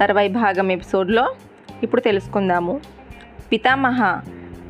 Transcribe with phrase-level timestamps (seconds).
[0.00, 1.34] తర్వాయి భాగం ఎపిసోడ్లో
[1.82, 2.80] ఇప్పుడు తెలుసుకుందాము.
[3.52, 4.20] పితామహ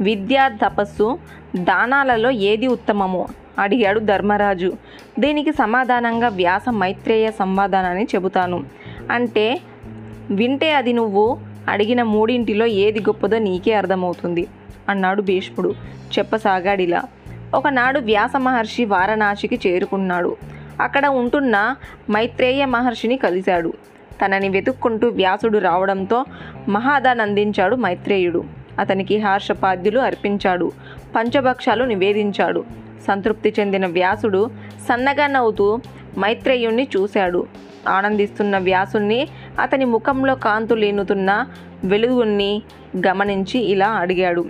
[0.01, 1.19] విద్య తపస్సు
[1.57, 3.29] దానాలలో ఏది ఉత్తమము?
[3.59, 4.73] అడిగాడు ధర్మరాజు.
[5.19, 8.65] దీనికి సమాధానంగా వ్యాస మైత్రేయ సంవాదానాన్ని చెబుతాను.
[9.11, 9.61] అంటే
[10.31, 14.47] వింటే అది నువ్వు అడిగిన మూడింటిలో ఏది గొప్పదో నీకే అర్థమవుతుంది
[14.89, 15.75] అన్నాడు భీష్ముడు.
[16.19, 17.03] చెప్పసాగాడిలా.
[17.55, 20.37] ఒకనాడు వ్యాస మహర్షి వారణాసికి చేరుకున్నాడు.
[20.81, 21.75] అక్కడ ఉంటున్న
[22.11, 23.73] మైత్రేయ మహర్షిని కలిశాడు.
[24.21, 26.25] తనని వెతుక్కుంటూ వ్యాసుడు రావడంతో
[26.69, 28.45] మహాదానందించాడు మైత్రేయుడు.
[28.79, 30.73] అతనికి హర్షపాద్యులు అర్పించాడు.
[31.17, 32.65] పంచభక్షాలు నివేదించాడు.
[33.09, 34.51] సంతృప్తి చెందిన వ్యాసుడు
[34.89, 35.81] సన్నగా నవ్వుతూ
[36.19, 37.47] మైత్రేయుణ్ణి చూశాడు.
[37.89, 39.29] ఆనందిస్తున్న వ్యాసుణ్ణి
[39.61, 41.47] అతని ముఖంలో కాంతు లేనుతున్న
[41.85, 42.63] వెలుగుని
[43.07, 44.45] గమనించి ఇలా అడిగాడు.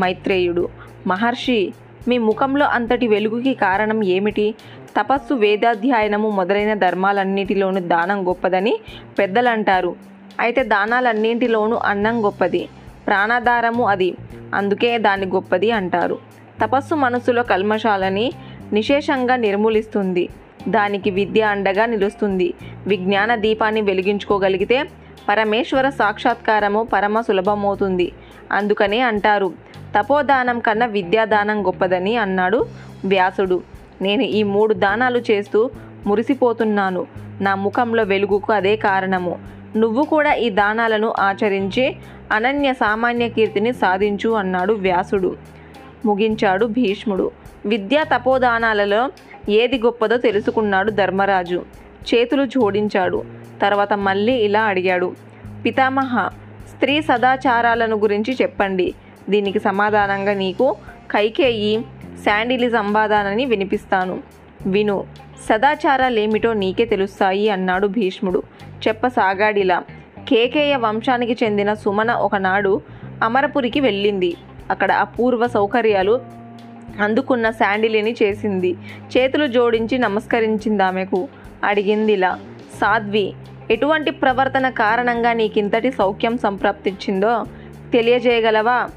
[0.00, 0.68] మైత్రేయుడు
[1.06, 1.72] మహర్షి
[2.08, 4.54] మీ ముఖంలో అంతటి వెలుగుకి కారణం ఏమిటి?
[4.96, 8.80] తపస్సు వేదాధ్యయనము మొదలైన ధర్మాలన్నిటిలోనూ దానం గొప్పదని
[9.18, 9.96] పెద్దలంటారు.
[10.40, 12.68] అయితే దానాలన్నింటిలోనూ అన్నం గొప్పది
[13.06, 14.16] ప్రాణాధారము అది
[14.54, 16.18] అందుకే దాన్ని గొప్పది అంటారు.
[16.62, 18.32] తపస్సు మనసులో కల్మషాలని
[18.72, 20.28] నిశేషంగా నిర్మూలిస్తుంది.
[20.68, 22.54] దానికి విద్య అండగా నిలుస్తుంది.
[22.86, 24.84] విజ్ఞాన దీపాన్ని వెలిగించుకోగలిగితే
[25.28, 28.12] పరమేశ్వర సాక్షాత్కారము పరమ సులభమవుతుంది.
[28.52, 29.52] అందుకనే అంటారు
[29.98, 32.66] తపోదానం కన్నా విద్యాదానం గొప్పదని అన్నాడు
[33.04, 33.75] వ్యాసుడు.
[34.02, 35.70] నేను ఈ మూడు దానాలు చేస్తూ
[36.06, 37.06] మురిసిపోతున్నాను.
[37.40, 39.38] నా ముఖంలో వెలుగుకు అదే కారణము.
[39.76, 41.96] నువ్వు కూడా ఈ దానాలను ఆచరించి
[42.32, 45.36] అనన్య సామాన్య కీర్తిని సాధించు అన్నాడు వ్యాసుడు.
[46.04, 47.30] ముగించాడు భీష్ముడు.
[47.66, 49.10] విద్యా తపోదానాలలో
[49.48, 51.64] ఏది గొప్పదో తెలుసుకున్నాడు ధర్మరాజు.
[52.14, 53.24] చేతులు జోడించాడు.
[53.62, 55.16] తర్వాత మళ్ళీ ఇలా అడిగాడు.
[55.64, 56.28] పితామహ
[56.74, 58.94] స్త్రీ సదాచారాలను గురించి చెప్పండి.
[59.30, 60.76] దీనికి సమాధానంగా నీకు
[61.10, 61.84] కైకేయి
[62.24, 64.20] శాండిలి సంవాదానని వినిపిస్తాను.
[64.66, 65.04] విను
[65.48, 68.42] సదాచారాలేమిటో నీకే తెలుస్తాయి అన్నాడు భీష్ముడు.
[68.88, 69.82] చెప్పసాగాడిలా.
[70.28, 72.80] కేకేయ వంశానికి చెందిన సుమన ఒకనాడు
[73.22, 74.36] అమరపురికి వెళ్ళింది.
[74.70, 76.20] అక్కడ అపూర్వ సౌకర్యాలు
[77.00, 78.76] అందుకున్న శాండిలిని చేసింది.
[79.16, 81.28] చేతులు జోడించి నమస్కరించింది ఆమెకు
[81.64, 82.38] అడిగిందిలా.
[82.80, 83.32] సాధ్వి
[83.70, 87.44] ఎటువంటి ప్రవర్తన కారణంగా నీకింతటి సౌఖ్యం సంప్రాప్తించిందో
[87.92, 88.88] తెలియజేయగలవా?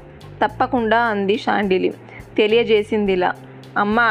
[0.42, 1.90] తప్పకుండా అంది శాండిలి
[2.36, 3.30] తెలియజేసిందిలా.
[3.76, 4.08] అమ్మా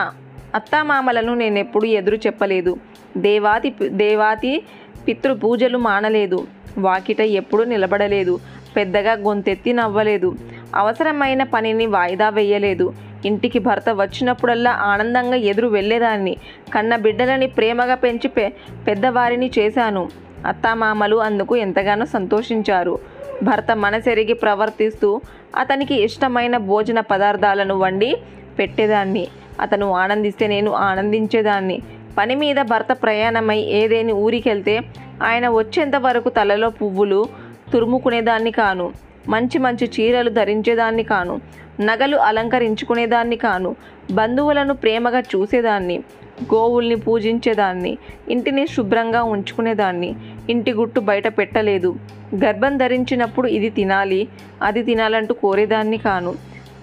[0.56, 2.78] అత్తామామలను నేనెప్పుడు ఎదురు చెప్పలేదు.
[3.18, 4.54] దేవాతి దేవాతి
[5.08, 6.40] పితృ పూజలు మానలేదు.
[6.78, 8.40] వాకిట ఎప్పుడు నిలబడలేదు.
[8.76, 10.30] పెద్దగా గొంతెత్తి నవ్వలేదు.
[10.76, 12.94] అవసరమైన పనిని వాయిదా వేయలేదు.
[13.26, 16.38] ఇంటికి భర్త వచ్చినప్పుడల్లా ఆనందంగా ఎదురు వెళ్ళేదాన్ని.
[16.74, 18.46] కన్న బిడ్డలని ప్రేమగా పెంచి పె
[18.88, 20.04] పెద్దవారిని చేశాను.
[20.46, 23.00] అత్తామామలు అందుకు ఎంతగానో సంతోషించారు.
[23.44, 25.22] భర్త మనసెరిగి ప్రవర్తిస్తూ
[25.56, 28.18] అతనికి ఇష్టమైన భోజన పదార్థాలను వండి
[28.60, 29.28] పెట్టేదాన్ని.
[29.60, 31.80] అతను ఆనందిస్తే నేను ఆనందించేదాన్ని.
[32.18, 34.82] పని మీద భర్త ప్రయాణమై ఏదేని ఊరికెళ్తే
[35.24, 37.26] ఆయన వచ్చేంత వరకు తలలో పువ్వులు
[37.74, 38.94] తురుముకునేదాన్ని కాను.
[39.30, 41.42] మంచి మంచి చీరలు ధరించేదాన్ని కాను.
[41.82, 43.76] నగలు అలంకరించుకునేదాన్ని కాను.
[44.12, 46.00] బంధువులను ప్రేమగా చూసేదాన్ని.
[46.44, 47.98] గోవుల్ని పూజించేదాన్ని.
[48.30, 50.16] ఇంటిని శుభ్రంగా ఉంచుకునేదాన్ని.
[50.50, 51.96] ఇంటి గుట్టు బయట పెట్టలేదు.
[52.36, 54.28] గర్భం ధరించినప్పుడు ఇది తినాలి
[54.64, 56.34] అది తినాలంటూ కోరేదాన్ని కాను.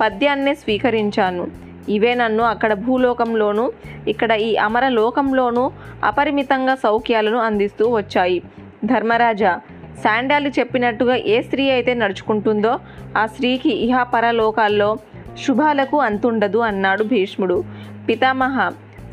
[0.01, 1.47] పద్యాన్నే స్వీకరించాను.
[1.89, 3.73] ఇవే నన్ను అక్కడ భూలోకంలోనూ
[4.09, 5.71] ఇక్కడ ఈ అమర లోకంలోనూ
[6.05, 8.43] అపరిమితంగా సౌఖ్యాలను అందిస్తూ వచ్చాయి.
[8.85, 9.61] ధర్మరాజా
[10.05, 12.79] శాండాలి చెప్పినట్టుగా ఏ స్త్రీ అయితే నడుచుకుంటుందో
[13.17, 14.97] ఆ స్త్రీకి ఇహాపరలోకాల్లో
[15.47, 17.65] శుభాలకు అంతుండదు అన్నాడు భీష్ముడు.
[18.09, 18.69] పితామహ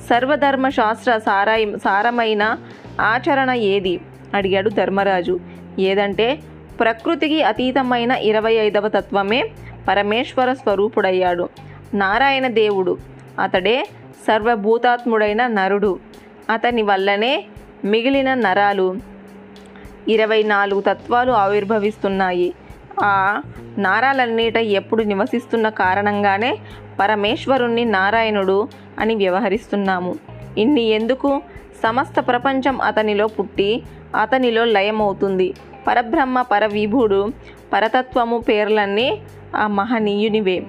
[0.09, 2.58] సర్వధర్మ శాస్త్ర సారాయి సారమైన
[3.02, 4.00] ఆచరణ ఏది?
[4.34, 5.40] అడిగాడు ధర్మరాజు.
[5.80, 6.40] ఏదంటే
[6.80, 9.50] ప్రకృతికి అతీతమైన ఇరవై ఐదవ తత్వమే
[9.88, 11.50] పరమేశ్వర స్వరూపుడయ్యాడు.
[11.94, 12.98] నారాయణ దేవుడు.
[13.40, 13.88] అతడే
[14.28, 16.00] సర్వభూతాత్ముడైన నరుడు.
[16.50, 17.46] అతని వల్లనే
[17.86, 18.96] మిగిలిన నరాలు.
[20.08, 22.54] ఇరవై నాలుగు తత్వాలు ఆవిర్భవిస్తున్నాయి.
[23.04, 23.42] ఆ
[23.78, 26.58] నారాలన్నిట ఎప్పుడు నివసిస్తున్న కారణంగానే
[27.00, 28.68] పరమేశ్వరుణ్ణి నారాయణుడు
[29.00, 30.16] అని వ్యవహరిస్తున్నాము.
[30.57, 31.42] ఇన్ని ఎందుకు?
[31.84, 33.84] సమస్త ప్రపంచం అతనిలో పుట్టి
[34.15, 35.54] అతనిలో లయమవుతుంది.
[35.88, 37.31] పరబ్రహ్మ పరవిభుడు
[37.74, 39.21] పరతత్వము పేర్లన్నీ
[39.56, 40.63] ఆ మహనీయునివే.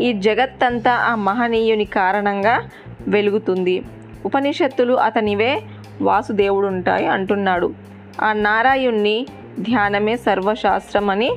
[0.00, 2.68] ఈ జగత్తంతా ఆ మహనీయుని కారణంగా
[3.08, 3.84] వెలుగుతుంది.
[4.24, 5.62] ఉపనిషత్తులు అతనివే
[6.02, 7.74] వాసుదేవుడుంటాయి అంటున్నాడు.
[8.20, 9.26] ఆ నారాయణ్ణి
[9.58, 11.30] ధ్యానమే సర్వశాస్త్రం అని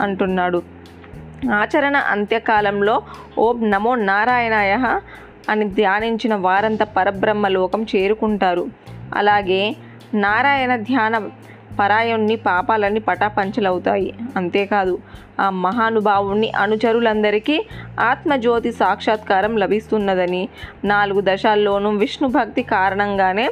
[0.00, 0.62] అంటున్నాడు.
[1.52, 3.02] ఆచరణ అంత్యకాలంలో
[3.38, 5.00] ఓం నమో నారాయణాయ
[5.50, 8.66] అని ధ్యానించిన వారంతా పరబ్రహ్మలోకం చేరుకుంటారు.
[9.14, 9.76] అలాగే
[10.14, 11.18] నారాయణ ధ్యాన
[11.78, 14.14] పరాయణ్ణి పాపాలన్నీ పటాపంచలవుతాయి.
[14.36, 14.98] అంతేకాదు
[15.40, 17.66] ఆ మహానుభావుణ్ణి అనుచరులందరికీ
[18.00, 20.48] ఆత్మజ్యోతి సాక్షాత్కారం లభిస్తున్నదని
[20.84, 23.50] నాలుగు దశాల్లోనూ విష్ణు భక్తి కారణంగానే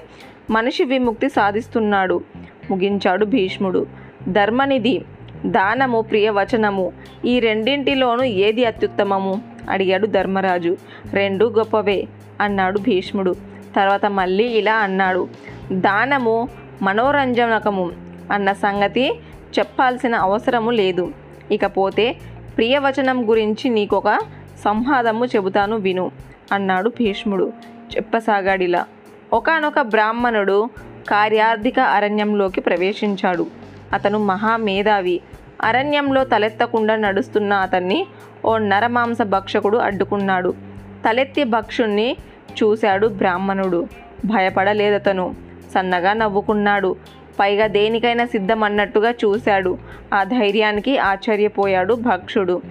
[0.50, 2.25] మనిషి విముక్తి సాధిస్తున్నాడు
[2.70, 3.87] ముగించాడు భీష్ముడు.
[4.29, 5.03] ధర్మనిధి
[5.47, 6.93] దానము ప్రియవచనము
[7.25, 9.43] ఈ రెండింటిలోనూ ఏది అత్యుత్తమము?
[9.70, 10.76] అడిగాడు ధర్మరాజు.
[11.12, 12.08] రెండు గొప్పవే
[12.41, 13.35] అన్నాడు భీష్ముడు.
[13.76, 15.29] తర్వాత మళ్ళీ ఇలా అన్నాడు.
[15.73, 16.49] దానము
[16.83, 17.91] మనోరంజనకము
[18.33, 19.21] అన్న సంగతి
[19.59, 21.13] చెప్పాల్సిన అవసరము లేదు.
[21.51, 22.17] ఇకపోతే
[22.57, 24.19] ప్రియవచనం గురించి నీకొక
[24.65, 26.11] సంహాదము చెబుతాను విను
[26.53, 27.53] అన్నాడు భీష్ముడు
[27.97, 28.85] చెప్పసాగాడిలా.
[29.33, 30.69] ఒకానొక బ్రాహ్మణుడు
[31.09, 33.47] కార్యార్థిక అరణ్యంలోకి ప్రవేశించాడు.
[33.93, 35.21] అతను మహామేధావి.
[35.63, 38.07] అరణ్యంలో తలెత్తకుండా నడుస్తున్న అతన్ని
[38.45, 40.55] ఓ నరమాంస భక్షకుడు అడ్డుకున్నాడు.
[41.09, 42.17] తలెత్తి భక్షుణ్ణి
[42.63, 43.89] చూశాడు బ్రాహ్మణుడు.
[44.25, 45.52] భయపడలేదతను.
[45.75, 46.97] సన్నగా నవ్వుకున్నాడు.
[47.41, 49.79] పైగా దేనికైనా సిద్ధమన్నట్టుగా చూశాడు.
[50.15, 52.63] ఆ ధైర్యానికి ఆశ్చర్యపోయాడు భక్షుడు.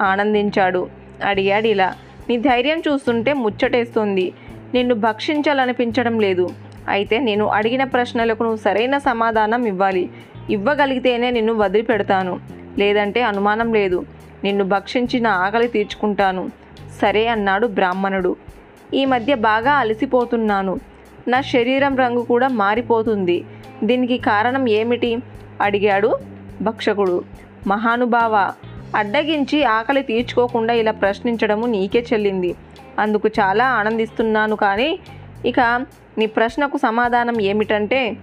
[0.00, 0.88] ఆనందించాడు.
[1.24, 1.94] అడిగాడు ఇలా
[2.28, 4.32] నీ ధైర్యం చూస్తుంటే ముచ్చటేస్తుంది.
[4.74, 6.50] నిన్ను భక్షించాలనిపించడం లేదు.
[6.88, 10.10] అయితే నేను అడిగిన ప్రశ్నలకు నువ్వు సరైన సమాధానం ఇవ్వాలి.
[10.50, 12.40] ఇవ్వగలిగితేనే నిన్ను వదిలిపెడతాను.
[12.78, 14.04] లేదంటే అనుమానం లేదు.
[14.44, 16.50] నిన్ను భక్షించిన ఆకలి తీర్చుకుంటాను.
[17.02, 18.36] సరే అన్నాడు బ్రాహ్మణుడు.
[18.94, 20.78] ఈ మధ్య బాగా అలసిపోతున్నాను.
[21.28, 23.44] నా శరీరం రంగు కూడా మారిపోతుంది.
[23.84, 25.18] దీనికి కారణం ఏమిటి?
[25.62, 26.18] అడిగాడు
[26.62, 27.24] భక్షకుడు.
[27.66, 28.52] మహానుభావ
[28.96, 32.54] అడ్డగించి ఆకలి తీర్చుకోకుండా ఇలా ప్రశ్నించడము నీకే చెల్లింది.
[32.98, 34.98] అందుకు చాలా ఆనందిస్తున్నాను కానీ
[35.46, 35.60] ఇక
[36.18, 38.16] నీ ప్రశ్నకు సమాధానం ఏమిటంటే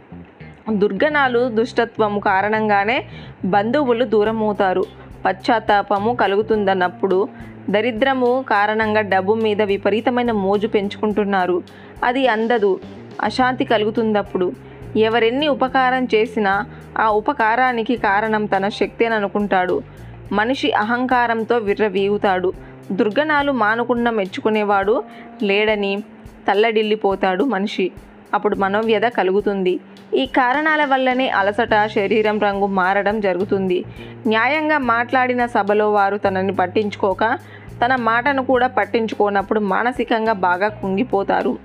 [0.74, 3.06] దుర్గణాలు దుష్టత్వము కారణంగానే
[3.46, 4.84] బంధువులు దూరమవుతారు.
[5.26, 7.28] పశ్చాత్తాపము కలుగుతుందన్నప్పుడు
[7.70, 11.64] దరిద్రము కారణంగా డబ్బు మీద విపరీతమైన మోజు పెంచుకుంటున్నారు.
[12.04, 12.80] అది అందదు.
[13.22, 14.52] అశాంతి కలుగుతుందప్పుడు.
[14.98, 16.66] ఎవరెన్ని ఉపకారం చేసినా
[16.98, 20.36] ఆ ఉపకారానికి కారణం తన శక్తేననుకుంటాడు అనుకుంటాడు.
[20.36, 22.54] మనిషి అహంకారంతో విర్రవీగుతాడు.
[22.92, 25.04] దుర్గణాలు మానుకున్న మెచ్చుకునేవాడు
[25.44, 26.04] లేడని
[26.48, 27.92] తల్లడిల్లిపోతాడు మనిషి.
[28.34, 29.80] అప్పుడు మనోవ్యధ కలుగుతుంది.
[30.14, 33.84] ఈ కారణాల వల్లనే అలసట శరీరం రంగు మారడం జరుగుతుంది.
[34.28, 37.38] న్యాయంగా మాట్లాడిన సభలో వారు తనని పట్టించుకోక
[37.86, 41.58] తన మాటను కూడా పట్టించుకోనప్పుడు మానసికంగా బాగా కుంగిపోతారు.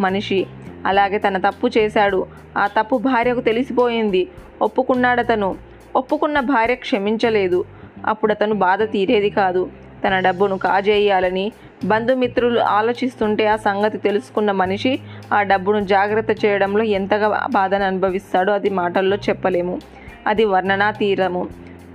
[0.00, 0.46] మనిషి.
[0.86, 2.26] అలాగే తన తప్పు చేశాడు.
[2.56, 4.28] ఆ తప్పు భార్యకు తెలిసిపోయింది.
[4.62, 5.56] ఒప్పుకున్నాడతను.
[5.96, 7.64] ఒప్పుకున్న భార్య క్షమించలేదు.
[8.06, 9.70] అప్పుడు అతను బాధ తీరేది కాదు.
[10.06, 11.52] తన డబ్బును కాజేయాలని
[11.84, 14.98] బంధుమిత్రులు ఆలోచిస్తుంటే ఆ సంగతి తెలుసుకున్న మనిషి
[15.32, 19.80] ఆ డబ్బును జాగ్రత్త చేయడంలో ఎంతగా బాధను అనుభవిస్తాడో అది మాటల్లో చెప్పలేము.
[20.26, 21.48] అది వర్ణనాతీరము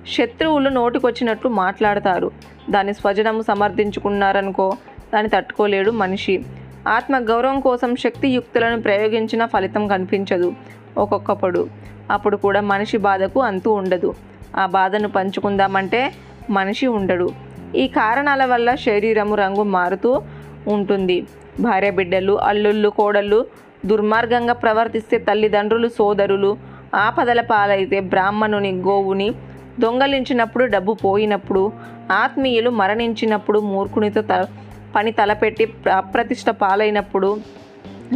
[0.07, 2.31] శత్రువులు నోటికొచ్చినట్లు మాట్లాడతారు.
[2.69, 4.77] దాని స్వజనము సమర్థించుకున్నారనుకో
[5.13, 6.43] దాన్ని తట్టుకోలేడు మనిషి.
[6.87, 10.53] ఆత్మ గౌరవం కోసం శక్తియుక్తులను ప్రయోగించిన ఫలితం కనిపించదు.
[10.97, 11.67] ఒక్కొక్కప్పుడు.
[12.11, 14.13] అప్పుడు కూడా మనిషి బాధకు అంతు ఉండదు.
[14.57, 16.11] ఆ బాధను పంచుకుందామంటే
[16.49, 17.29] మనిషి ఉండడు.
[17.75, 20.21] ఈ కారణాల వల్ల శరీరము రంగు మారుతూ
[20.67, 21.25] ఉంటుంది.
[21.59, 23.45] భార్య బిడ్డలు అల్లుళ్ళు కోడళ్ళు
[23.85, 26.57] దుర్మార్గంగా ప్రవర్తిస్తే తల్లిదండ్రులు సోదరులు
[26.95, 29.33] ఆపదల పాలైతే బ్రాహ్మణుని గోవుని
[29.79, 31.71] దొంగలించినప్పుడు డబ్బు పోయినప్పుడు
[32.11, 34.47] ఆత్మీయులు మరణించినప్పుడు మూర్ఖునితో త
[34.95, 37.37] పని తలపెట్టి అప్రతిష్ట పాలైనప్పుడు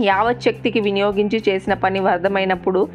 [0.04, 2.88] యావత్ శక్తికి వినియోగించి చేసిన పని వర్ధమైనప్పుడు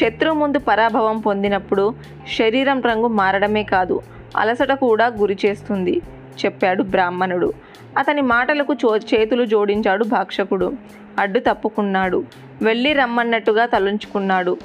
[0.00, 1.94] శత్రువు ముందు పరాభవం పొందినప్పుడు
[2.38, 4.00] శరీరం రంగు మారడమే కాదు
[4.36, 6.02] అలసట కూడా గురి చేస్తుంది
[6.44, 7.52] చెప్పాడు బ్రాహ్మణుడు.
[7.98, 10.72] అతని మాటలకు చో చేతులు జోడించాడు భాక్షకుడు.
[11.18, 12.24] అడ్డు తప్పుకున్నాడు.
[12.62, 14.56] వెళ్ళి రమ్మన్నట్టుగా తలుంచుకున్నాడు.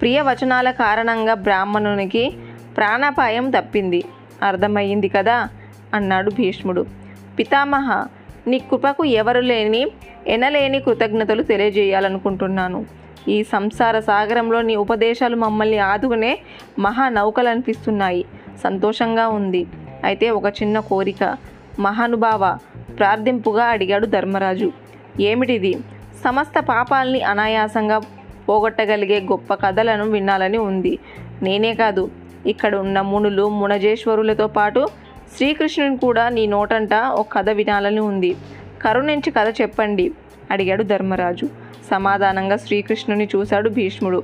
[0.00, 2.32] ప్రియ వచనాల కారణంగా బ్రాహ్మణునికి
[2.76, 4.04] ప్రాణాపాయం తప్పింది.
[4.42, 5.48] అర్థమయ్యింది కదా?
[5.94, 7.03] అన్నాడు భీష్ముడు.
[7.38, 8.06] పితామహ
[8.46, 9.86] నీ కృపకు ఎవరు లేని
[10.26, 12.86] ఎనలేని కృతజ్ఞతలు తెలియజేయాలనుకుంటున్నాను.
[13.28, 16.38] ఈ సంసార సాగరంలో నీ ఉపదేశాలు మమ్మల్ని ఆదుకునే
[16.78, 18.24] మహా నౌకలు అనిపిస్తున్నాయి
[18.64, 19.66] సంతోషంగా ఉంది.
[20.04, 21.36] అయితే ఒక చిన్న కోరిక.
[21.78, 22.58] మహానుభావ
[22.98, 24.72] ప్రార్థింపుగా అడిగాడు ధర్మరాజు.
[25.20, 25.78] ఏమిటిది?
[26.24, 28.00] సమస్త పాపాల్ని అనాయాసంగా
[28.48, 30.98] పోగొట్టగలిగే గొప్ప కథలను వినాలని ఉంది.
[31.42, 32.10] నేనే కాదు
[32.46, 34.88] ఇక్కడ ఉన్న మునులు మునజేశ్వరులతో పాటు
[35.36, 38.36] శ్రీకృష్ణుని కూడా నీ నోటంట ఒక కథ వినాలని ఉంది.
[38.82, 40.12] కరుణించి కథ చెప్పండి
[40.50, 41.46] అడిగాడు ధర్మరాజు.
[41.90, 44.22] సమాధానంగా శ్రీకృష్ణుని చూశాడు భీష్ముడు.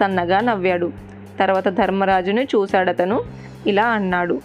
[0.00, 0.92] సన్నగా నవ్వాడు.
[1.40, 3.24] తర్వాత ధర్మరాజుని చూశాడతను
[3.66, 4.40] ఇలా అన్నాడు.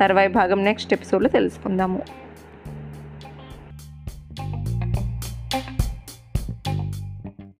[0.00, 2.19] తర్వాయి భాగం నెక్స్ట్ ఎపిసోడ్లో తెలుసుకుందాము.